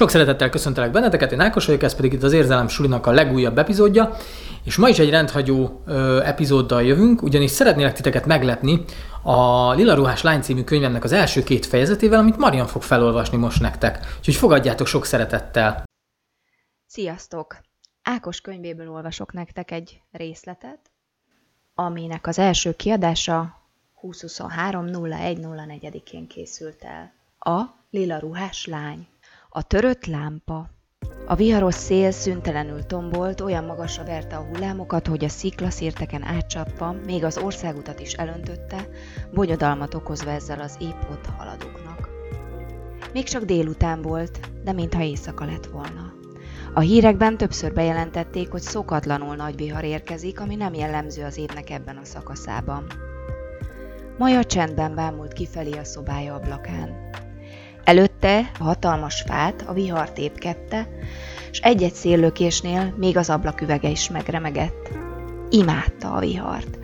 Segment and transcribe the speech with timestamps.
[0.00, 3.58] Sok szeretettel köszöntelek benneteket, én Ákos vagyok, ez pedig itt az Érzelem Sulinak a legújabb
[3.58, 4.16] epizódja,
[4.64, 8.84] és ma is egy rendhagyó ö, epizóddal jövünk, ugyanis szeretnélek titeket meglepni
[9.22, 13.60] a Lila Ruhás Lány című könyvemnek az első két fejezetével, amit Marian fog felolvasni most
[13.60, 14.14] nektek.
[14.18, 15.84] Úgyhogy fogadjátok sok szeretettel!
[16.86, 17.60] Sziasztok!
[18.02, 20.80] Ákos könyvéből olvasok nektek egy részletet,
[21.74, 23.68] aminek az első kiadása
[24.00, 27.12] 2023 0104-én készült el.
[27.38, 29.06] A Lila Ruhás Lány
[29.52, 30.70] a törött lámpa.
[31.26, 37.24] A viharos szél szüntelenül tombolt, olyan magasra verte a hullámokat, hogy a sziklaszírteken átcsapva, még
[37.24, 38.88] az országutat is elöntötte,
[39.34, 42.08] bonyodalmat okozva ezzel az épp ott haladóknak.
[43.12, 46.12] Még csak délután volt, de mintha éjszaka lett volna.
[46.74, 51.96] A hírekben többször bejelentették, hogy szokatlanul nagy vihar érkezik, ami nem jellemző az évnek ebben
[51.96, 52.86] a szakaszában.
[54.18, 57.10] Maja csendben bámult kifelé a szobája ablakán.
[57.84, 60.88] Előtte a hatalmas fát a vihar tépkedte,
[61.50, 64.88] és egy-egy széllökésnél még az ablaküvege is megremegett.
[65.50, 66.78] Imádta a vihart.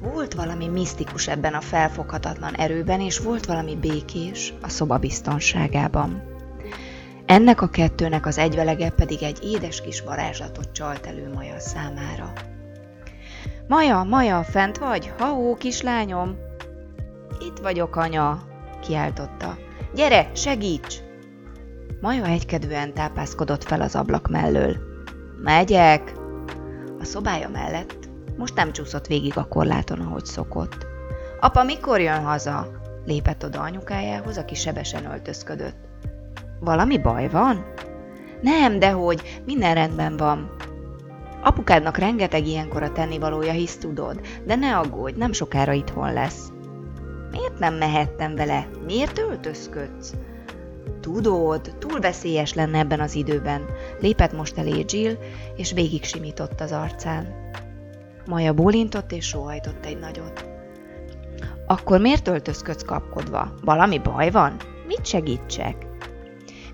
[0.00, 6.22] Volt valami misztikus ebben a felfoghatatlan erőben, és volt valami békés a szoba biztonságában.
[7.26, 12.32] Ennek a kettőnek az egyvelege pedig egy édes kis varázslatot csalt elő Maja számára.
[13.68, 15.12] Maja, Maja, fent vagy?
[15.18, 16.36] Ha-ó, kislányom!
[17.40, 18.42] Itt vagyok, anya,
[18.86, 19.58] kiáltotta.
[19.94, 20.96] Gyere, segíts!
[22.00, 24.76] Maja egykedvűen tápászkodott fel az ablak mellől.
[25.42, 26.12] Megyek!
[27.00, 28.04] A szobája mellett
[28.36, 30.86] most nem csúszott végig a korláton, ahogy szokott.
[31.40, 32.66] Apa, mikor jön haza?
[33.04, 35.76] Lépett oda anyukájához, aki sebesen öltözködött.
[36.60, 37.64] Valami baj van?
[38.40, 40.50] Nem, dehogy, minden rendben van.
[41.42, 46.52] Apukádnak rengeteg ilyenkor a tennivalója, hisz tudod, de ne aggódj, nem sokára itthon lesz.
[47.34, 48.68] Miért nem mehettem vele?
[48.86, 50.14] Miért öltözködsz?
[51.00, 53.64] Tudod, túl veszélyes lenne ebben az időben.
[54.00, 55.14] Lépett most elé Jill,
[55.56, 57.50] és végig simított az arcán.
[58.26, 60.46] Maja bólintott és sóhajtott egy nagyot.
[61.66, 63.54] Akkor miért öltözködsz kapkodva?
[63.62, 64.56] Valami baj van?
[64.86, 65.86] Mit segítsek?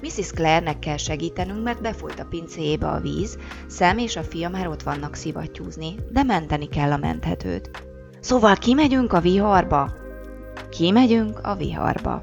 [0.02, 0.30] Mrs.
[0.30, 4.82] Claire-nek kell segítenünk, mert befolyt a pincéjébe a víz, Szem és a fia már ott
[4.82, 7.70] vannak szivattyúzni, de menteni kell a menthetőt.
[8.20, 9.99] Szóval kimegyünk a viharba?
[10.69, 12.22] Kimegyünk a viharba.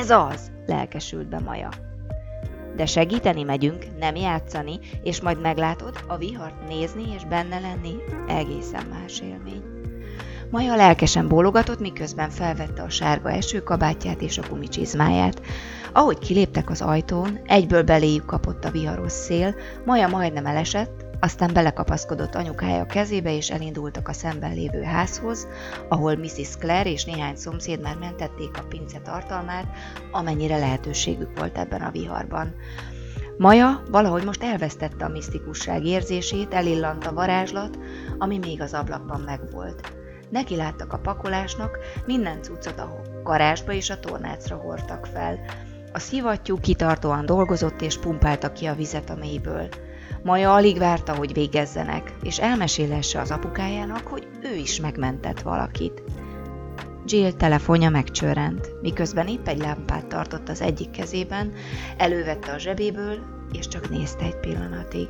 [0.00, 0.50] Ez az!
[0.66, 1.68] lelkesült be Maja.
[2.76, 7.94] De segíteni megyünk, nem játszani, és majd meglátod, a vihart nézni és benne lenni
[8.28, 9.62] egészen más élmény.
[10.50, 15.42] Maja lelkesen bólogatott, miközben felvette a sárga esőkabátját és a gumicsizmáját.
[15.92, 22.34] Ahogy kiléptek az ajtón, egyből beléjük kapott a viharos szél, Maja majdnem elesett, aztán belekapaszkodott
[22.34, 25.48] anyukája kezébe, és elindultak a szemben lévő házhoz,
[25.88, 26.56] ahol Mrs.
[26.58, 29.66] Clare és néhány szomszéd már mentették a pince tartalmát,
[30.10, 32.54] amennyire lehetőségük volt ebben a viharban.
[33.38, 37.78] Maja valahogy most elvesztette a misztikusság érzését, elillant a varázslat,
[38.18, 39.92] ami még az ablakban megvolt.
[40.30, 45.38] Neki láttak a pakolásnak, minden cuccot a garázsba és a tornácra hordtak fel.
[45.92, 49.68] A szivattyú kitartóan dolgozott és pumpálta ki a vizet a mélyből.
[50.22, 56.02] Maja alig várta, hogy végezzenek, és elmesélesse az apukájának, hogy ő is megmentett valakit.
[57.06, 61.52] Jill telefonja megcsörrent, miközben épp egy lámpát tartott az egyik kezében,
[61.96, 63.18] elővette a zsebéből,
[63.52, 65.06] és csak nézte egy pillanatig.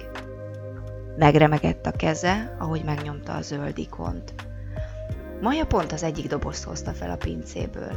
[1.16, 4.34] Megremegett a keze, ahogy megnyomta a zöld ikont.
[5.40, 7.92] Maja pont az egyik dobozt hozta fel a pincéből.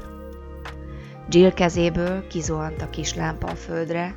[1.30, 4.16] Jill kezéből kizuhant a kis lámpa a földre,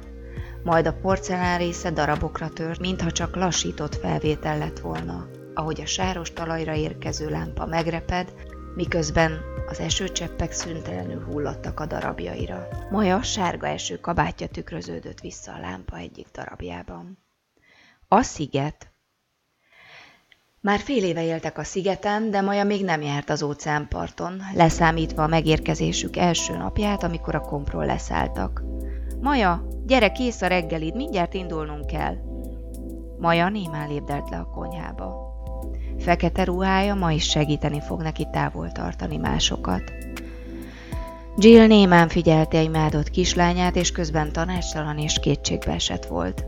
[0.62, 6.32] majd a porcelán része darabokra tört, mintha csak lassított felvétel lett volna, ahogy a sáros
[6.32, 8.32] talajra érkező lámpa megreped,
[8.74, 12.68] miközben az esőcseppek szüntelenül hullottak a darabjaira.
[12.90, 17.18] Maja sárga eső kabátja tükröződött vissza a lámpa egyik darabjában.
[18.08, 18.87] A sziget.
[20.60, 25.26] Már fél éve éltek a szigeten, de Maja még nem járt az óceánparton, leszámítva a
[25.26, 28.62] megérkezésük első napját, amikor a kompról leszálltak.
[29.20, 32.16] Maja, gyere, kész a reggelid, mindjárt indulnunk kell.
[33.18, 35.36] Maja némán lépdelt le a konyhába.
[35.98, 39.92] Fekete ruhája ma is segíteni fog neki távol tartani másokat.
[41.36, 46.44] Jill némán figyelte imádott kislányát, és közben tanácstalan és kétségbe esett volt.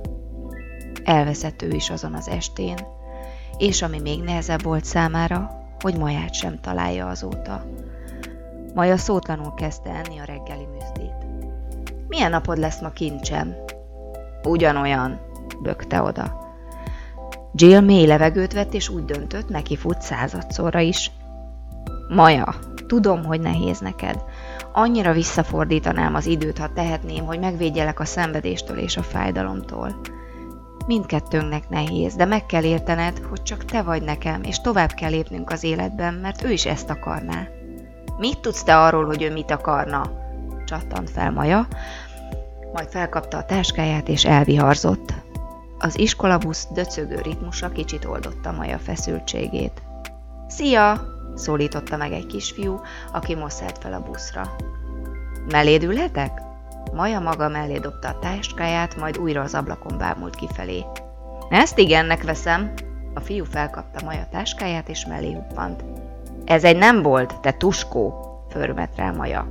[1.05, 2.77] Elveszett ő is azon az estén,
[3.61, 7.65] és ami még nehezebb volt számára, hogy Maját sem találja azóta.
[8.75, 11.27] Maja szótlanul kezdte enni a reggeli műzdét.
[12.09, 13.55] Milyen napod lesz ma kincsem?
[14.43, 15.21] Ugyanolyan,
[15.63, 16.49] bökte oda.
[17.55, 21.11] Jill mély levegőt vett, és úgy döntött, neki fut századszorra is.
[22.09, 22.55] Maja,
[22.87, 24.25] tudom, hogy nehéz neked.
[24.73, 30.01] Annyira visszafordítanám az időt, ha tehetném, hogy megvédjelek a szenvedéstől és a fájdalomtól.
[30.91, 35.51] Mindkettőnknek nehéz, de meg kell értened, hogy csak te vagy nekem, és tovább kell lépnünk
[35.51, 37.47] az életben, mert ő is ezt akarná.
[38.19, 40.11] Mit tudsz te arról, hogy ő mit akarna?
[40.67, 41.67] Csattant fel Maja,
[42.73, 45.15] majd felkapta a táskáját és elviharzott.
[45.79, 49.83] Az iskolabusz döcögő ritmusa kicsit oldotta Maja feszültségét.
[50.49, 51.01] Szia!
[51.35, 52.81] szólította meg egy kisfiú,
[53.13, 54.57] aki most fel a buszra.
[55.51, 56.50] Melléd ülhetek?
[56.93, 60.85] Maja maga mellé dobta a táskáját, majd újra az ablakon bámult kifelé.
[61.51, 62.73] Ezt igennek veszem.
[63.15, 65.85] A fiú felkapta Maja táskáját, és mellé huppant.
[66.45, 68.15] Ez egy nem volt, te tuskó,
[68.49, 69.49] förmet rá Maja.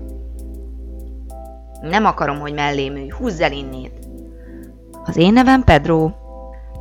[1.82, 4.08] Nem akarom, hogy mellém ülj, húzz el innét.
[5.06, 6.12] Az én nevem Pedro.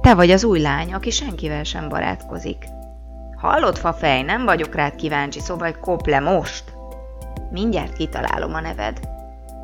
[0.00, 2.64] Te vagy az új lány, aki senkivel sem barátkozik.
[3.36, 6.64] Hallod, fafej, nem vagyok rád kíváncsi, szóval kop le most.
[7.50, 9.00] Mindjárt kitalálom a neved.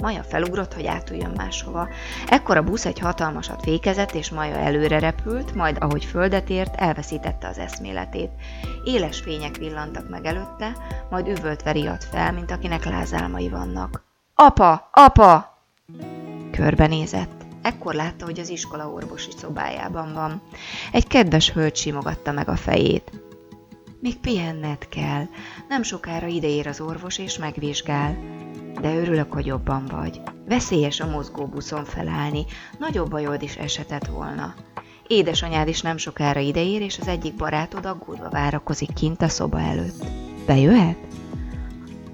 [0.05, 1.89] Maja felugrott, hogy átuljon máshova.
[2.29, 7.49] Ekkor a busz egy hatalmasat fékezett, és Maja előre repült, majd ahogy földet ért, elveszítette
[7.49, 8.31] az eszméletét.
[8.85, 10.77] Éles fények villantak meg előtte,
[11.11, 14.05] majd üvöltve riadt fel, mint akinek lázálmai vannak.
[14.35, 14.89] Apa!
[14.93, 15.59] Apa!
[16.51, 17.43] Körbenézett.
[17.63, 20.43] Ekkor látta, hogy az iskola orvosi szobájában van.
[20.93, 23.11] Egy kedves hölgy simogatta meg a fejét.
[24.01, 25.25] Még pihenned kell.
[25.69, 28.17] Nem sokára ideér az orvos és megvizsgál.
[28.85, 30.21] De örülök, hogy jobban vagy.
[30.49, 32.45] Veszélyes a mozgóbuszon felállni,
[32.79, 34.55] nagyobb bajod is esetett volna.
[35.07, 40.05] Édesanyád is nem sokára ideér, és az egyik barátod aggódva várakozik kint a szoba előtt.
[40.47, 40.97] Bejöhet?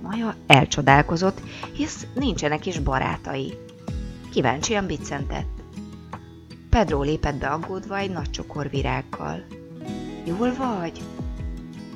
[0.03, 1.41] Maja elcsodálkozott,
[1.73, 3.55] hisz nincsenek is barátai.
[4.33, 5.63] Kíváncsian biccentett.
[6.69, 9.45] Pedro lépett be aggódva egy nagy csokor virággal.
[10.25, 11.03] Jól vagy?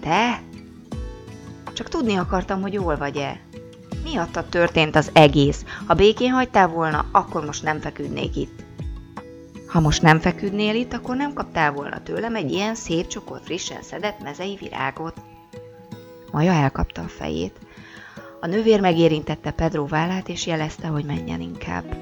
[0.01, 0.43] Te?
[1.73, 3.41] Csak tudni akartam, hogy jól vagy-e.
[4.05, 5.65] Miatta történt az egész.
[5.87, 8.65] Ha békén hagytál volna, akkor most nem feküdnék itt.
[9.67, 13.83] Ha most nem feküdnél itt, akkor nem kaptál volna tőlem egy ilyen szép csokor frissen
[13.83, 15.15] szedett mezei virágot.
[16.33, 17.59] Maja elkapta a fejét.
[18.41, 21.97] A nővér megérintette Pedro vállát, és jelezte, hogy menjen inkább.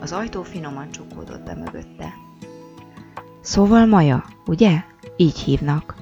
[0.00, 2.12] Az ajtó finoman csukódott be mögötte.
[3.40, 4.82] Szóval Maja, ugye?
[5.16, 5.94] Így hívnak.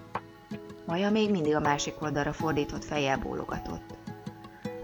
[0.87, 4.02] Maja még mindig a másik oldalra fordított fejjel bólogatott.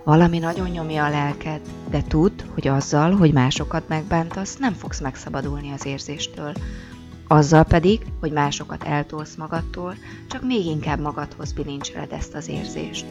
[0.08, 1.60] Valami nagyon nyomja a lelked,
[1.90, 6.52] de tudd, hogy azzal, hogy másokat megbántasz, nem fogsz megszabadulni az érzéstől.
[7.26, 9.94] Azzal pedig, hogy másokat eltolsz magadtól,
[10.28, 13.06] csak még inkább magadhoz bilincseled ezt az érzést.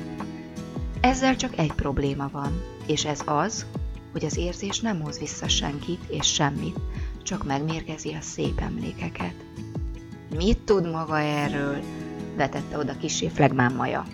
[1.02, 3.66] Ezzel csak egy probléma van, és ez az,
[4.12, 6.80] hogy az érzés nem hoz vissza senkit és semmit,
[7.24, 9.36] csak megmérgezi a szép emlékeket.
[10.36, 11.80] Mit tud maga erről?
[12.36, 14.06] vetette oda kisé flegmán maja.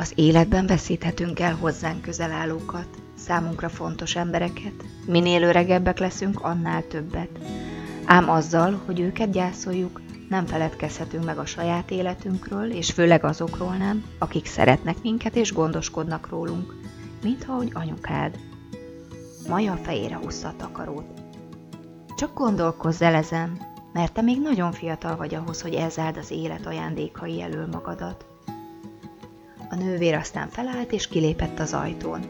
[0.00, 2.86] Az életben veszíthetünk el hozzánk közel állókat,
[3.16, 4.72] számunkra fontos embereket.
[5.06, 7.38] Minél öregebbek leszünk, annál többet.
[8.04, 14.04] Ám azzal, hogy őket gyászoljuk, nem feledkezhetünk meg a saját életünkről, és főleg azokról nem,
[14.18, 16.74] akik szeretnek minket és gondoskodnak rólunk,
[17.22, 18.38] mintha hogy anyukád.
[19.48, 21.20] Maja a fejére húzta a takarót.
[22.16, 23.58] Csak gondolkozz el ezen,
[23.92, 28.29] mert te még nagyon fiatal vagy ahhoz, hogy elzárd az élet ajándékai elől magadat.
[29.70, 32.20] A nővér aztán felállt és kilépett az ajtón.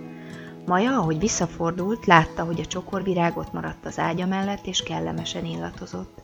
[0.66, 6.22] Maja, ahogy visszafordult, látta, hogy a csokorvirág ott maradt az ágya mellett, és kellemesen illatozott.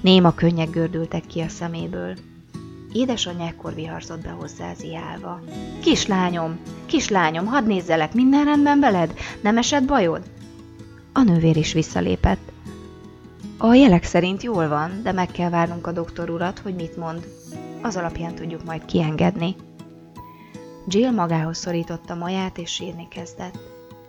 [0.00, 2.16] Néma könnyek gördültek ki a szeméből.
[2.92, 5.40] Édesanyja ekkor viharzott be hozzá ziálva.
[5.80, 9.14] Kislányom, kislányom, hadd nézzelek, minden rendben veled?
[9.40, 10.22] Nem esett bajod?
[11.12, 12.52] A nővér is visszalépett.
[13.58, 17.26] A jelek szerint jól van, de meg kell várnunk a doktor urat, hogy mit mond.
[17.82, 19.56] Az alapján tudjuk majd kiengedni.
[20.86, 23.58] Jill magához szorította Maját, és sírni kezdett.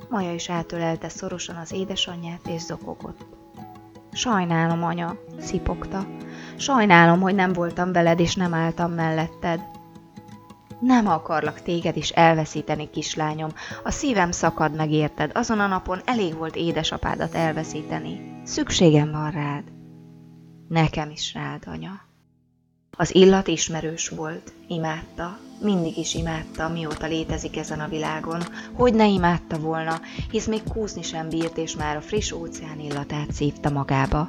[0.10, 3.25] Maja is átölelte szorosan az édesanyját, és zokogott.
[4.12, 6.08] Sajnálom, anya, szipogta.
[6.56, 9.60] Sajnálom, hogy nem voltam veled, és nem álltam melletted.
[10.80, 13.50] Nem akarlak téged is elveszíteni, kislányom.
[13.84, 15.32] A szívem szakad meg érted.
[15.34, 18.42] Azon a napon elég volt édesapádat elveszíteni.
[18.44, 19.63] Szükségem van rád.
[20.68, 22.12] Nekem is rád, anya.
[22.97, 28.41] Az illat ismerős volt, imádta, mindig is imádta, mióta létezik ezen a világon.
[28.73, 30.00] Hogy ne imádta volna,
[30.31, 34.27] hisz még kúszni sem bírt, és már a friss óceán illatát szívta magába.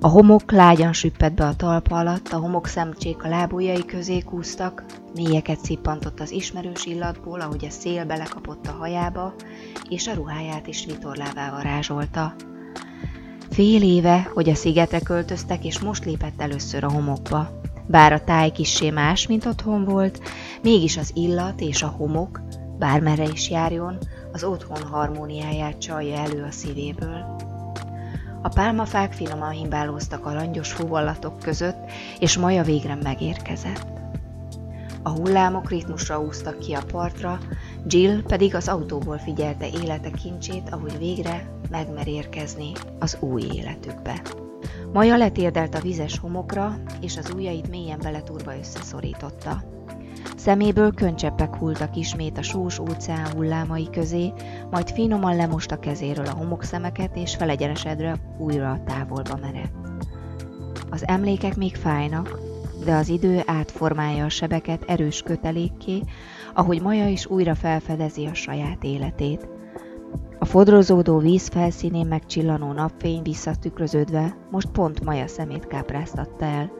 [0.00, 4.84] A homok lágyan süppett be a talpa alatt, a homok szemcsék a lábujjai közé kúztak,
[5.14, 9.34] mélyeket szippantott az ismerős illatból, ahogy a szél belekapott a hajába,
[9.88, 12.34] és a ruháját is vitorlává varázsolta.
[13.50, 17.60] Fél éve, hogy a szigetre költöztek, és most lépett először a homokba.
[17.86, 20.20] Bár a táj kissé más, mint otthon volt,
[20.62, 22.40] mégis az illat és a homok
[22.78, 23.98] bármerre is járjon,
[24.32, 27.36] az otthon harmóniáját csalja elő a szívéből.
[28.42, 33.86] A pálmafák finoman himbálóztak a langyos fuvallatok között, és Maja végre megérkezett.
[35.02, 37.38] A hullámok ritmusra úztak ki a partra,
[37.86, 44.22] Jill pedig az autóból figyelte élete kincsét, ahogy végre megmer érkezni az új életükbe.
[44.92, 49.62] Maja letérdelt a vizes homokra, és az ujjait mélyen beletúrva összeszorította.
[50.36, 54.32] Szeméből köncseppek hulltak ismét a sós óceán hullámai közé,
[54.70, 59.72] majd finoman lemosta kezéről a homokszemeket, és felegyenesedve újra a távolba merett.
[60.90, 62.47] Az emlékek még fájnak,
[62.84, 66.02] de az idő átformálja a sebeket erős kötelékké,
[66.54, 69.48] ahogy Maja is újra felfedezi a saját életét.
[70.38, 76.70] A fodrozódó víz felszínén megcsillanó napfény visszatükröződve most pont Maja szemét kápráztatta el.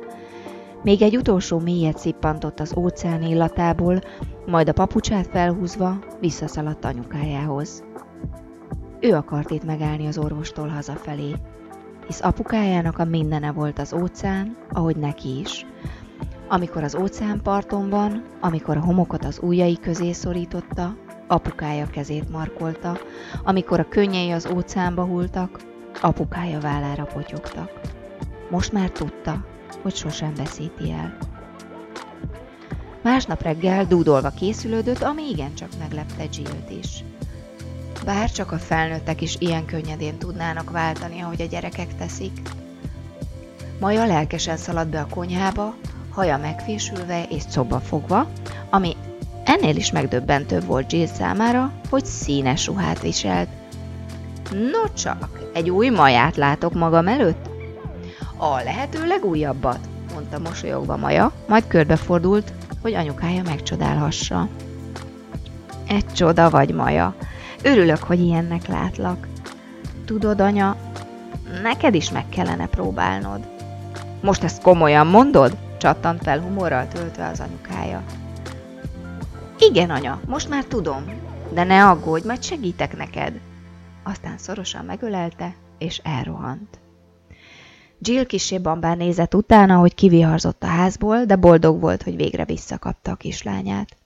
[0.83, 4.00] Még egy utolsó mélyet szippantott az óceán illatából,
[4.47, 7.85] majd a papucsát felhúzva visszaszaladt anyukájához.
[9.00, 11.35] Ő akart itt megállni az orvostól hazafelé,
[12.09, 15.67] hisz apukájának a mindene volt az óceán, ahogy neki is.
[16.49, 20.97] Amikor az óceánparton van, amikor a homokot az ujjai közé szorította,
[21.27, 22.99] apukája kezét markolta,
[23.45, 25.61] amikor a könnyei az óceánba hultak,
[26.00, 27.81] apukája vállára potyogtak.
[28.50, 29.45] Most már tudta,
[29.83, 31.17] hogy sosem veszíti el.
[33.03, 37.05] Másnap reggel dúdolva készülődött, ami igencsak meglepte Jill-t is.
[38.05, 42.40] Bár csak a felnőttek is ilyen könnyedén tudnának váltani, ahogy a gyerekek teszik.
[43.81, 45.75] Maja lelkesen szaladt be a konyhába,
[46.11, 48.26] haja megfésülve és szoba fogva,
[48.71, 48.97] ami
[49.45, 53.49] ennél is megdöbbentőbb volt Jill számára, hogy színes ruhát viselt.
[54.50, 57.49] No csak, egy új maját látok magam előtt?
[58.37, 59.78] A lehető legújabbat,
[60.12, 62.52] mondta mosolyogva Maja, majd körbefordult,
[62.83, 64.49] hogy anyukája megcsodálhassa.
[65.87, 67.14] Egy csoda vagy, Maja.
[67.62, 69.27] Örülök, hogy ilyennek látlak.
[70.05, 70.77] Tudod, anya,
[71.62, 73.49] neked is meg kellene próbálnod.
[74.21, 75.57] Most ezt komolyan mondod?
[75.79, 78.05] csattant fel humorral töltve az anyukája.
[79.59, 81.05] Igen, anya, most már tudom,
[81.53, 83.41] de ne aggódj, majd segítek neked.
[84.03, 86.79] Aztán szorosan megölelte, és elrohant.
[88.00, 93.11] Jill kisé bambán nézett utána, hogy kiviharzott a házból, de boldog volt, hogy végre visszakapta
[93.11, 93.97] a kislányát.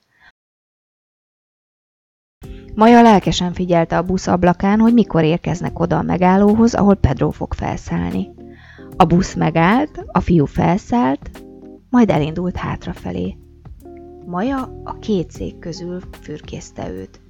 [2.74, 7.54] Maja lelkesen figyelte a busz ablakán, hogy mikor érkeznek oda a megállóhoz, ahol Pedro fog
[7.54, 8.30] felszállni.
[8.96, 11.30] A busz megállt, a fiú felszállt,
[11.90, 13.36] majd elindult hátrafelé.
[14.26, 17.20] Maja a két szék közül fürkészte őt.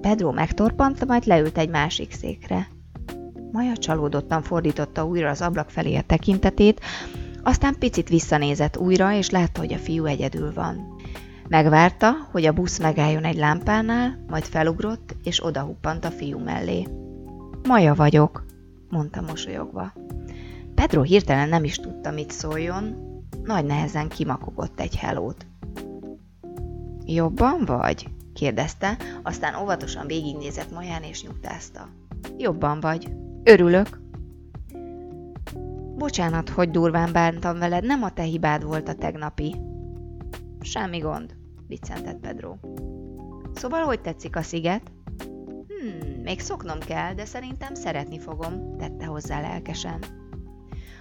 [0.00, 2.68] Pedro megtorpant, majd leült egy másik székre.
[3.52, 6.80] Maja csalódottan fordította újra az ablak felé a tekintetét,
[7.42, 10.96] aztán picit visszanézett újra, és látta, hogy a fiú egyedül van.
[11.48, 16.86] Megvárta, hogy a busz megálljon egy lámpánál, majd felugrott, és odahuppant a fiú mellé.
[17.68, 18.44] Maja vagyok,
[18.88, 19.92] mondta mosolyogva.
[20.74, 22.94] Pedro hirtelen nem is tudta, mit szóljon,
[23.44, 25.46] nagy nehezen kimakogott egy helót.
[27.04, 28.08] Jobban vagy?
[28.34, 31.88] kérdezte, aztán óvatosan végignézett Maján és nyugtázta.
[32.36, 33.08] Jobban vagy.
[33.44, 34.00] Örülök.
[35.96, 39.54] Bocsánat, hogy durván bántam veled, nem a te hibád volt a tegnapi.
[40.60, 41.37] Semmi gond,
[41.68, 42.56] viccentett Pedro.
[43.54, 44.92] Szóval hogy tetszik a sziget?
[45.68, 50.04] Hmm, még szoknom kell, de szerintem szeretni fogom, tette hozzá lelkesen.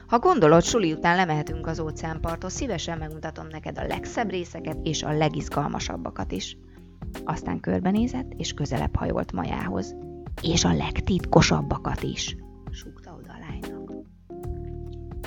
[0.07, 5.11] Ha gondolod, suli után lemehetünk az óceánparthoz, szívesen megmutatom neked a legszebb részeket és a
[5.11, 6.57] legizgalmasabbakat is.
[7.23, 9.95] Aztán körbenézett, és közelebb hajolt majához.
[10.41, 12.35] És a legtitkosabbakat is,
[12.71, 13.91] súgta oda a lánynak.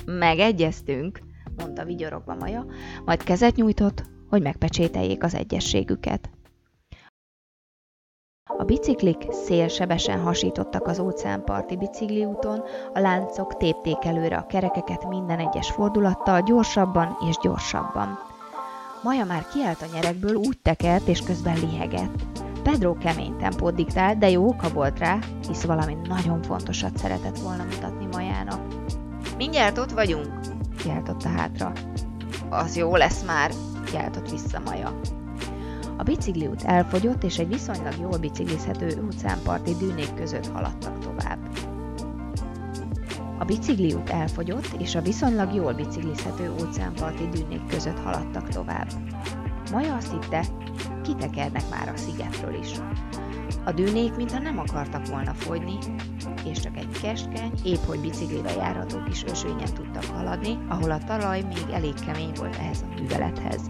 [0.07, 1.21] Megegyeztünk,
[1.57, 2.67] mondta vigyorogva Maja,
[3.05, 6.31] majd kezet nyújtott, hogy megpecsételjék az egyességüket.
[8.59, 12.63] A biciklik szélsebesen hasítottak az óceánparti bicikliúton,
[12.95, 18.19] a láncok tépték előre a kerekeket minden egyes fordulattal, gyorsabban és gyorsabban.
[19.03, 22.23] Maja már kiállt a nyerekből, úgy tekert és közben lihegett.
[22.63, 25.19] Pedro kemény tempót diktált, de jó oka volt rá,
[25.49, 28.61] hisz valami nagyon fontosat szeretett volna mutatni Majának.
[29.37, 30.29] Mindjárt ott vagyunk,
[30.79, 31.73] kiáltotta hátra.
[32.51, 33.51] Az jó lesz már,
[33.91, 35.01] kiáltott vissza Maja.
[35.97, 41.39] A bicikliút elfogyott, és egy viszonylag jól biciklizhető óceánparti dűnék között haladtak tovább.
[43.39, 48.89] A bicikliút elfogyott, és a viszonylag jól biciklizhető óceánparti dűnék között haladtak tovább.
[49.73, 50.45] Maja azt hitte,
[51.03, 52.71] kitekernek már a szigetről is.
[53.65, 55.79] A dűnék mintha nem akartak volna fogyni,
[56.45, 61.43] és csak egy keskeny, épp hogy biciklivel járható kis ösvényen tudtak haladni, ahol a talaj
[61.49, 63.61] még elég kemény volt ehhez a művelethez.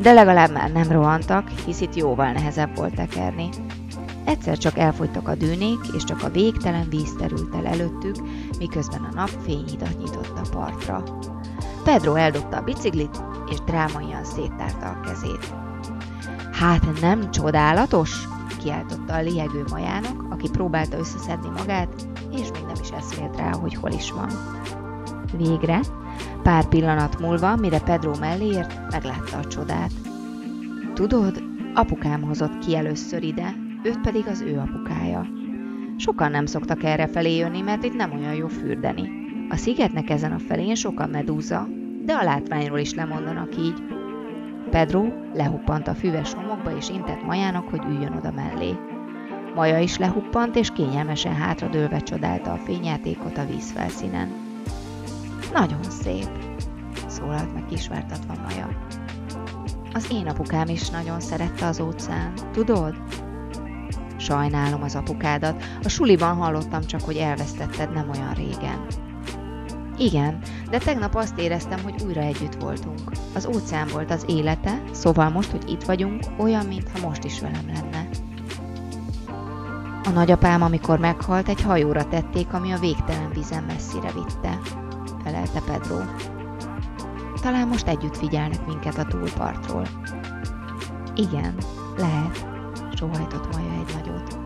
[0.00, 3.48] De legalább már nem rohantak, hisz itt jóval nehezebb volt tekerni.
[4.24, 8.16] Egyszer csak elfogytak a dűnék, és csak a végtelen víz terült el előttük,
[8.58, 11.02] miközben a nap fényhidat nyitott a partra.
[11.84, 15.54] Pedro eldobta a biciklit, és drámaian széttárta a kezét.
[16.52, 18.28] Hát nem csodálatos?
[18.62, 23.74] Kiáltotta a liegő majának, aki próbálta összeszedni magát, és még nem is eszmélt rá, hogy
[23.74, 24.28] hol is van.
[25.36, 25.80] Végre,
[26.42, 29.92] pár pillanat múlva, mire Pedro mellé ért, meglátta a csodát.
[30.94, 31.42] Tudod,
[31.74, 35.26] apukám hozott ki először ide, őt pedig az ő apukája.
[35.96, 39.10] Sokan nem szoktak erre felé jönni, mert itt nem olyan jó fürdeni.
[39.48, 41.68] A szigetnek ezen a felén sokan medúza,
[42.04, 43.82] de a látványról is lemondanak így.
[44.70, 48.74] Pedro lehuppant a füves homokba és intett Majának, hogy üljön oda mellé.
[49.54, 54.28] Maja is lehuppant és kényelmesen hátradőlve csodálta a fényjátékot a vízfelszínen.
[55.52, 56.28] Nagyon szép,
[57.06, 58.68] szólalt meg kisvártatva Maja.
[59.92, 62.94] Az én apukám is nagyon szerette az óceán, tudod?
[64.16, 68.86] Sajnálom az apukádat, a suliban hallottam csak, hogy elvesztetted nem olyan régen.
[70.00, 70.38] Igen,
[70.70, 73.10] de tegnap azt éreztem, hogy újra együtt voltunk.
[73.34, 77.66] Az óceán volt az élete, szóval most, hogy itt vagyunk, olyan, mintha most is velem
[77.66, 78.08] lenne.
[80.04, 84.58] A nagyapám, amikor meghalt, egy hajóra tették, ami a végtelen vízen messzire vitte,
[85.24, 85.98] felelte Pedro.
[87.40, 89.86] Talán most együtt figyelnek minket a túlpartról.
[91.14, 91.54] Igen,
[91.96, 92.46] lehet,
[92.94, 94.38] sóhajtott Maja egy nagyot.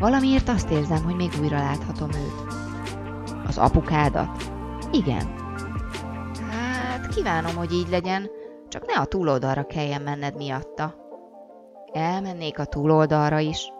[0.00, 2.55] Valamiért azt érzem, hogy még újra láthatom őt.
[3.56, 4.42] Az apukádat?
[4.92, 5.34] Igen.
[6.50, 8.30] Hát, kívánom, hogy így legyen,
[8.68, 10.94] csak ne a túloldalra kelljen menned miatta.
[11.92, 13.72] Elmennék a túloldalra is.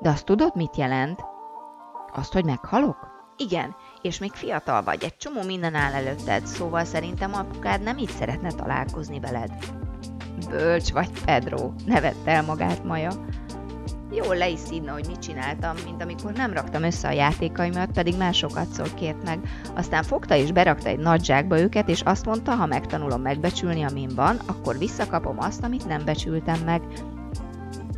[0.00, 1.24] De azt tudod, mit jelent?
[2.12, 2.96] Azt, hogy meghalok?
[3.36, 8.10] Igen, és még fiatal vagy, egy csomó minden áll előtted, szóval szerintem apukád nem így
[8.10, 9.50] szeretne találkozni veled.
[10.48, 13.10] Bölcs vagy, Pedro, nevette el magát Maja.
[14.12, 18.16] Jól le is szídna, hogy mit csináltam, mint amikor nem raktam össze a játékaimat, pedig
[18.16, 19.38] már szól kért meg.
[19.74, 24.10] Aztán fogta és berakta egy nagy zsákba őket, és azt mondta, ha megtanulom megbecsülni, amin
[24.14, 26.82] van, akkor visszakapom azt, amit nem becsültem meg.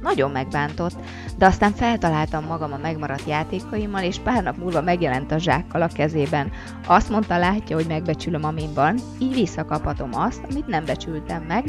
[0.01, 0.97] Nagyon megbántott,
[1.39, 5.89] de aztán feltaláltam magam a megmaradt játékaimmal, és pár nap múlva megjelent a zsákkal a
[5.95, 6.51] kezében.
[6.87, 11.65] Azt mondta, látja, hogy megbecsülöm, amin van, így visszakaphatom azt, amit nem becsültem meg,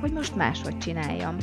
[0.00, 1.36] hogy most máshogy csináljam.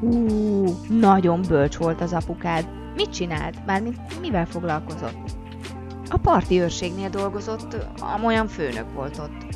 [0.00, 2.68] Hú, nagyon bölcs volt az apukád.
[2.94, 3.66] Mit csinált?
[3.66, 5.36] Mármint mivel foglalkozott?
[6.08, 7.76] A parti őrségnél dolgozott,
[8.16, 9.54] amolyan főnök volt ott.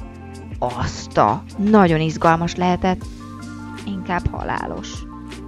[0.58, 1.42] Azta!
[1.56, 3.04] Nagyon izgalmas lehetett.
[3.86, 5.04] Inkább halálos,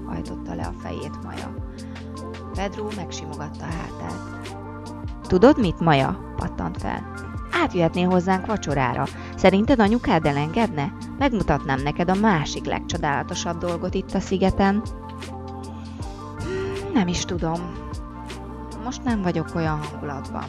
[0.06, 1.54] hajtotta le a fejét Maja.
[2.54, 4.56] Pedro megsimogatta a hátát.
[5.26, 6.34] Tudod mit, Maja?
[6.36, 7.31] pattant fel.
[7.62, 9.04] Átjöhetnél hozzánk vacsorára.
[9.36, 10.92] Szerinted anyukád elengedne?
[11.18, 14.82] Megmutatnám neked a másik legcsodálatosabb dolgot itt a szigeten.
[16.94, 17.60] Nem is tudom.
[18.84, 20.44] Most nem vagyok olyan hangulatban.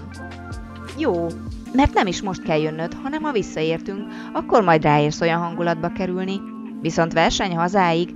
[0.97, 1.27] Jó,
[1.73, 6.41] mert nem is most kell jönnöd, hanem ha visszaértünk, akkor majd ráérsz olyan hangulatba kerülni.
[6.81, 8.15] Viszont verseny hazáig?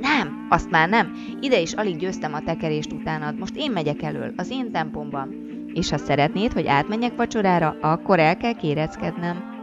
[0.00, 1.12] Nem, azt már nem.
[1.40, 3.38] Ide is alig győztem a tekerést utánad.
[3.38, 5.46] Most én megyek elől, az én tempomban.
[5.78, 9.56] És ha szeretnéd, hogy átmenjek vacsorára, akkor el kell kéreckednem.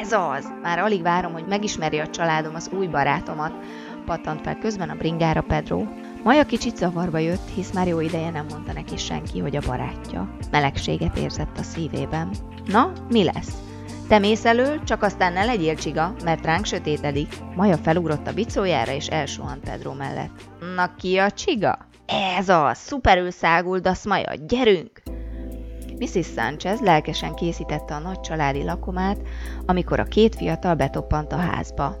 [0.00, 0.52] Ez az!
[0.62, 3.52] Már alig várom, hogy megismerje a családom az új barátomat.
[4.04, 5.82] Pattant fel közben a bringára Pedro.
[6.22, 10.36] Maja kicsit zavarba jött, hisz már jó ideje nem mondta neki senki, hogy a barátja.
[10.50, 12.30] Melegséget érzett a szívében.
[12.66, 13.52] Na, mi lesz?
[14.08, 17.34] Te mész elől, csak aztán ne legyél csiga, mert ránk sötétedik.
[17.54, 20.40] Maja felugrott a bicójára és elsuhant Pedro mellett.
[20.76, 21.78] Na ki a csiga?
[22.38, 25.17] Ez az, szuperül száguldasz, Maja, gyerünk!
[25.98, 26.26] Mrs.
[26.36, 29.18] Sanchez lelkesen készítette a nagy családi lakomát,
[29.66, 31.96] amikor a két fiatal betoppant a házba.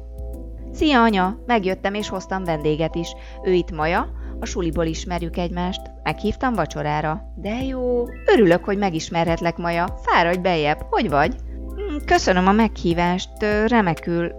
[0.72, 1.38] Szia, anya!
[1.46, 3.14] Megjöttem és hoztam vendéget is.
[3.44, 5.80] Ő itt Maja, a suliból ismerjük egymást.
[6.02, 7.32] Meghívtam vacsorára.
[7.36, 9.98] De jó, örülök, hogy megismerhetlek, Maja.
[10.02, 11.36] Fáradj bejebb, hogy vagy?
[11.74, 13.30] Hm, köszönöm a meghívást,
[13.66, 14.32] remekül.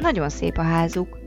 [0.00, 1.18] Nagyon szép a házuk.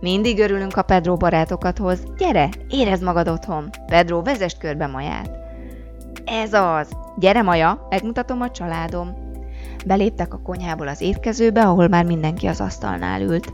[0.00, 2.02] Mindig örülünk, a Pedro barátokat hoz.
[2.16, 3.70] Gyere, érezd magad otthon.
[3.86, 5.47] Pedro, vezest körbe Maját.
[6.24, 6.88] Ez az!
[7.18, 9.14] Gyere, Maja, megmutatom a családom.
[9.86, 13.52] Beléptek a konyhából az étkezőbe, ahol már mindenki az asztalnál ült.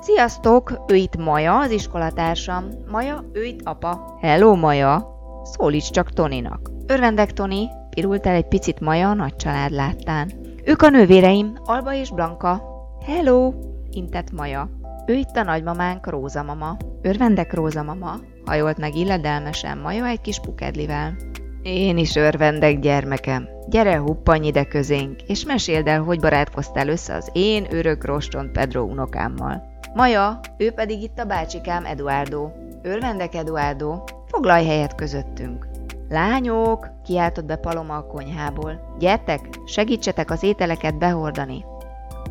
[0.00, 2.68] Sziasztok, ő itt Maja, az iskolatársam.
[2.90, 4.18] Maja, ő itt apa.
[4.20, 5.20] Hello, Maja!
[5.42, 6.70] Szólíts csak Toninak.
[6.86, 10.30] Örvendek, Toni, pirult el egy picit Maja a nagy család láttán.
[10.64, 12.62] Ők a nővéreim, Alba és Blanka.
[13.06, 13.52] Hello,
[13.90, 14.70] intett Maja.
[15.06, 16.76] Ő itt a nagymamánk, Róza mama.
[17.02, 21.14] Örvendek, Róza mama, hajolt meg illedelmesen Maja egy kis pukedlivel.
[21.62, 23.48] Én is örvendek, gyermekem.
[23.68, 28.82] Gyere, huppanj ide közénk, és meséld el, hogy barátkoztál össze az én örök rostont Pedro
[28.82, 29.62] unokámmal.
[29.94, 32.48] Maja, ő pedig itt a bácsikám Eduardo.
[32.82, 35.68] Örvendek, Eduardo, foglalj helyet közöttünk.
[36.08, 38.96] Lányok, kiáltott be Paloma a konyhából.
[38.98, 41.64] Gyertek, segítsetek az ételeket behordani.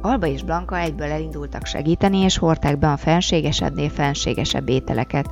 [0.02, 5.30] Alba és Blanka egyből elindultak segíteni, és hordták be a fenségesebbnél fenségesebb ételeket.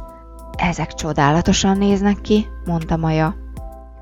[0.57, 3.35] Ezek csodálatosan néznek ki, mondta Maja.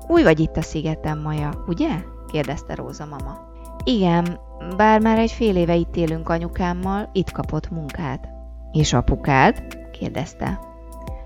[0.08, 1.88] Új vagy itt a szigeten, Maja, ugye?
[2.26, 3.38] kérdezte Róza mama.
[3.84, 4.40] Igen,
[4.76, 8.28] bár már egy fél éve itt élünk anyukámmal, itt kapott munkát.
[8.72, 9.62] És apukád?
[9.92, 10.60] kérdezte.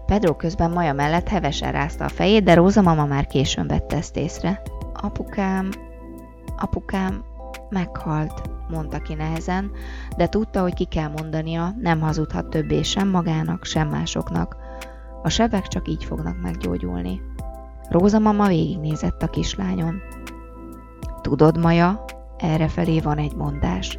[0.07, 4.17] Pedro közben Maja mellett hevesen rázta a fejét, de Róza mama már későn vette ezt
[4.17, 4.63] észre.
[4.93, 5.71] Apukám,
[6.59, 7.25] apukám
[7.71, 9.71] meghalt, mondta ki nehezen,
[10.17, 14.57] de tudta, hogy ki kell mondania, nem hazudhat többé sem magának, sem másoknak.
[15.23, 17.21] A sebek csak így fognak meggyógyulni.
[17.93, 20.03] Róza mama végignézett a kislányon.
[21.21, 22.05] Tudod, Maja,
[22.39, 23.99] errefelé van egy mondás.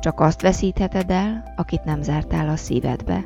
[0.00, 3.24] Csak azt veszítheted el, akit nem zártál a szívedbe.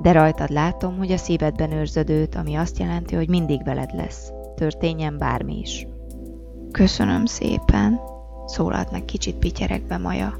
[0.00, 4.32] De rajtad látom, hogy a szívedben őrzöd őt, ami azt jelenti, hogy mindig veled lesz.
[4.54, 5.86] Történjen bármi is.
[6.72, 8.00] Köszönöm szépen,
[8.46, 10.38] szólalt meg kicsit pityerekbe Maja.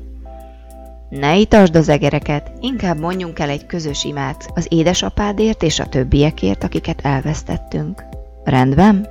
[1.08, 6.64] Ne itasd az egereket, inkább mondjunk el egy közös imát az édesapádért és a többiekért,
[6.64, 8.15] akiket elvesztettünk.
[8.46, 9.06] Rendben?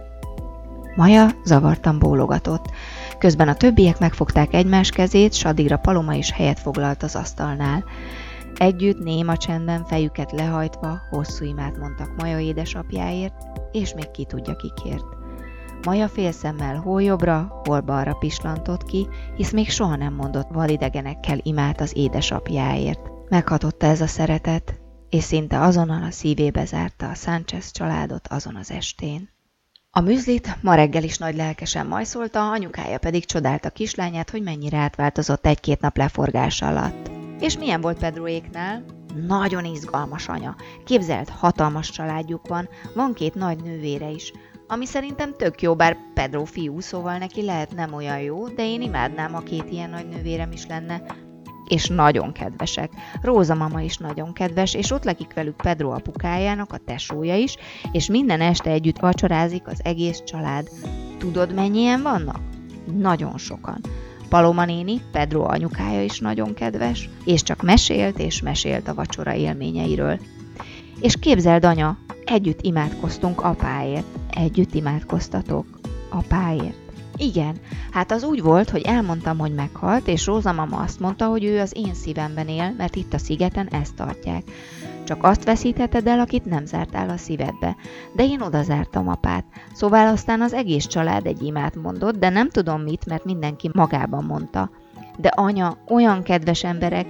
[0.96, 2.66] Maja zavartan bólogatott.
[3.18, 7.84] Közben a többiek megfogták egymás kezét, s addigra Paloma is helyet foglalt az asztalnál.
[8.56, 13.34] Együtt néma csendben fejüket lehajtva hosszú imát mondtak Maja édesapjáért,
[13.72, 15.06] és még ki tudja kikért.
[15.86, 21.82] Maja félszemmel hol jobbra, hol balra pislantott ki, hisz még soha nem mondott validegenekkel imát
[21.82, 23.00] az édesapjáért.
[23.30, 24.80] Meghatotta ez a szeretet,
[25.16, 29.30] és szinte azonnal a szívébe zárta a Sánchez családot azon az estén.
[29.92, 35.46] A műzlit ma reggel is nagy lelkesen majszolta, anyukája pedig csodálta kislányát, hogy mennyire átváltozott
[35.46, 37.12] egy-két nap leforgás alatt.
[37.40, 38.84] És milyen volt Pedroéknál?
[39.28, 40.56] Nagyon izgalmas anya.
[40.86, 44.34] Képzelt, hatalmas családjuk van, van két nagy nővére is.
[44.68, 48.82] Ami szerintem tök jó, bár Pedro fiú, szóval neki lehet nem olyan jó, de én
[48.82, 51.02] imádnám, ha két ilyen nagy nővérem is lenne.
[51.68, 52.92] És nagyon kedvesek.
[53.22, 57.56] Róza mama is nagyon kedves, és ott lakik velük Pedro apukájának, a tesója is,
[57.92, 60.70] és minden este együtt vacsorázik az egész család.
[61.18, 62.40] Tudod, mennyien vannak?
[62.98, 63.82] Nagyon sokan.
[64.30, 70.20] Paloma néni, Pedro anyukája is nagyon kedves, és csak mesélt és mesélt a vacsora élményeiről.
[71.02, 74.06] És képzeld, anya, együtt imádkoztunk apáért.
[74.30, 75.66] Együtt imádkoztatok
[76.10, 76.85] apáért.
[77.18, 77.56] Igen,
[77.92, 81.60] hát az úgy volt, hogy elmondtam, hogy meghalt, és Róza mama azt mondta, hogy ő
[81.60, 84.44] az én szívemben él, mert itt a szigeten ezt tartják.
[85.04, 87.76] Csak azt veszítheted el, akit nem zártál a szívedbe.
[88.14, 89.46] De én oda zártam apát.
[89.74, 94.24] Szóval aztán az egész család egy imát mondott, de nem tudom mit, mert mindenki magában
[94.24, 94.70] mondta.
[95.18, 97.08] De anya, olyan kedves emberek,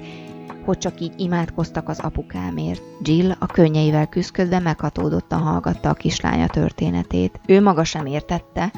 [0.66, 2.82] hogy csak így imádkoztak az apukámért.
[3.02, 7.40] Jill a könnyeivel küzdködve meghatódottan hallgatta a kislánya történetét.
[7.48, 8.72] Ő maga sem értette,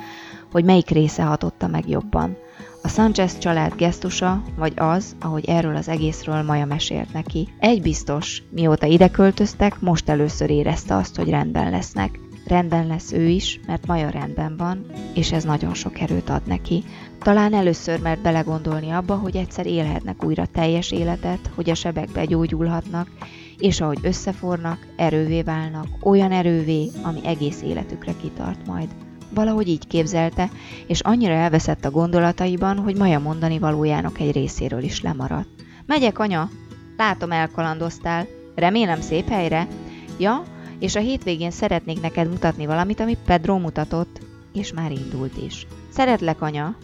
[0.51, 2.37] hogy melyik része hatotta meg jobban.
[2.83, 7.47] A Sanchez család gesztusa, vagy az, ahogy erről az egészről Maja mesélt neki.
[7.59, 12.19] Egy biztos, mióta ide költöztek, most először érezte azt, hogy rendben lesznek.
[12.45, 16.83] Rendben lesz ő is, mert Maja rendben van, és ez nagyon sok erőt ad neki.
[17.19, 23.09] Talán először mert belegondolni abba, hogy egyszer élhetnek újra teljes életet, hogy a sebek begyógyulhatnak,
[23.57, 28.87] és ahogy összefornak, erővé válnak, olyan erővé, ami egész életükre kitart majd.
[29.29, 30.49] Valahogy így képzelte,
[30.87, 35.49] és annyira elveszett a gondolataiban, hogy Maja mondani valójának egy részéről is lemaradt.
[35.85, 36.49] Megyek, anya!
[36.97, 38.27] Látom, elkalandoztál.
[38.55, 39.67] Remélem szép helyre?
[40.19, 40.43] Ja,
[40.79, 44.19] és a hétvégén szeretnék neked mutatni valamit, amit Pedro mutatott,
[44.53, 45.67] és már indult is.
[45.89, 46.75] Szeretlek, anya?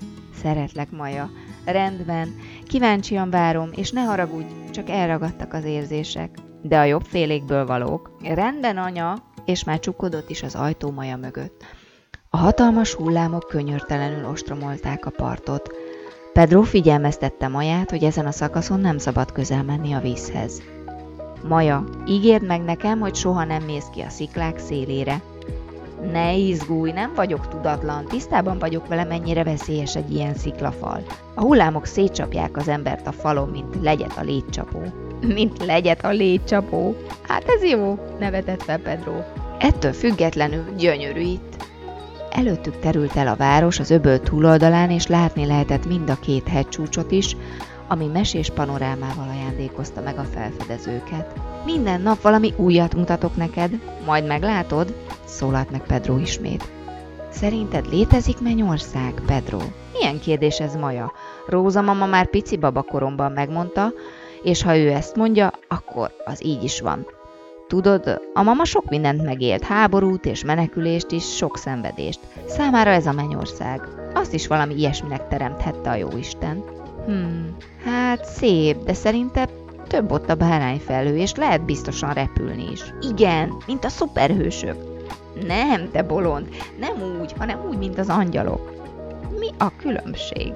[0.42, 1.30] Szeretlek, Maja.
[1.66, 2.36] Rendben,
[2.68, 6.38] kíváncsian várom, és ne haragudj, csak elragadtak az érzések.
[6.62, 8.18] De a jobb félékből valók.
[8.24, 11.64] Rendben, anya, és már csukodott is az ajtó Maja mögött.
[12.36, 15.70] A hatalmas hullámok könyörtelenül ostromolták a partot.
[16.34, 20.62] Pedro figyelmeztette Maját, hogy ezen a szakaszon nem szabad közel menni a vízhez.
[21.48, 25.22] Maja, ígérd meg nekem, hogy soha nem mész ki a sziklák szélére.
[26.12, 31.04] Ne izgulj, nem vagyok tudatlan, tisztában vagyok vele, mennyire veszélyes egy ilyen sziklafal.
[31.34, 34.82] A hullámok szétcsapják az embert a falon, mint legyet a létcsapó.
[35.22, 36.96] Mint legyet a létcsapó.
[37.22, 39.14] Hát ez jó, nevetett fel Pedro.
[39.60, 41.54] Ettől függetlenül gyönyörű itt.
[42.34, 47.12] Előttük terült el a város az öböl túloldalán, és látni lehetett mind a két hegycsúcsot
[47.12, 47.36] is,
[47.88, 51.40] ami mesés panorámával ajándékozta meg a felfedezőket.
[51.66, 53.72] Minden nap valami újat mutatok neked,
[54.06, 54.94] majd meglátod,
[55.26, 56.72] szólalt meg Pedro ismét.
[57.30, 59.60] Szerinted létezik mennyország, Pedro?
[59.92, 61.12] Milyen kérdés ez, Maja?
[61.48, 63.92] Róza mama már pici babakoromban megmondta,
[64.44, 67.06] és ha ő ezt mondja, akkor az így is van.
[67.74, 72.20] Tudod, a mama sok mindent megélt, háborút és menekülést is, sok szenvedést.
[72.48, 73.82] Számára ez a mennyország.
[74.14, 76.64] Azt is valami ilyesminek teremthette a jóisten.
[77.06, 77.56] Hmm,
[77.86, 79.46] hát szép, de szerintem
[79.88, 82.82] több ott a bárányfelhő, és lehet biztosan repülni is.
[83.02, 84.76] Igen, mint a szuperhősök.
[85.48, 86.48] Nem, te bolond,
[86.80, 88.74] nem úgy, hanem úgy, mint az angyalok.
[89.40, 90.54] Mi a különbség?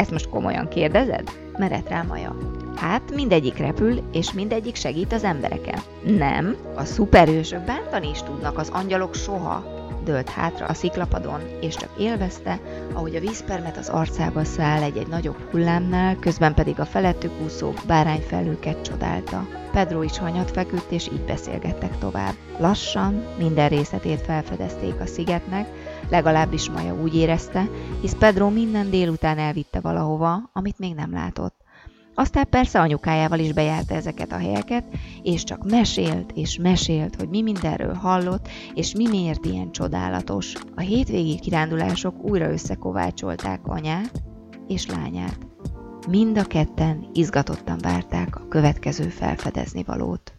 [0.00, 1.30] Ezt most komolyan kérdezed?
[1.58, 2.36] Meret rá Maja.
[2.76, 5.78] Hát mindegyik repül, és mindegyik segít az embereken.
[6.04, 9.64] Nem, a szuperhősök bántani is tudnak, az angyalok soha.
[10.04, 12.58] Dőlt hátra a sziklapadon, és csak élvezte,
[12.92, 18.82] ahogy a vízpermet az arcába száll egy-egy nagyobb hullámnál, közben pedig a felettük úszó bárányfelőket
[18.82, 19.46] csodálta.
[19.72, 22.34] Pedro is hanyat feküdt, és így beszélgettek tovább.
[22.58, 25.68] Lassan minden részletét felfedezték a szigetnek,
[26.08, 27.68] legalábbis Maja úgy érezte,
[28.00, 31.60] hisz Pedro minden délután elvitte valahova, amit még nem látott.
[32.14, 34.84] Aztán persze anyukájával is bejárta ezeket a helyeket,
[35.22, 40.54] és csak mesélt és mesélt, hogy mi mindenről hallott, és mi miért ilyen csodálatos.
[40.74, 44.22] A hétvégi kirándulások újra összekovácsolták anyát
[44.68, 45.38] és lányát.
[46.08, 50.32] Mind a ketten izgatottan várták a következő felfedezni valót.